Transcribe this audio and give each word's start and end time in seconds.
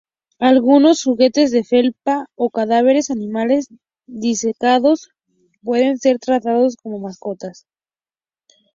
Algunos 0.39 1.03
juguetes 1.03 1.51
de 1.51 1.61
felpa 1.63 2.15
o 2.33 2.49
cadáveres 2.49 3.11
animales 3.11 3.67
disecados 4.07 5.11
pueden 5.61 5.99
ser 5.99 6.17
tratados 6.17 6.75
como 6.81 6.97
mascotas. 6.97 7.67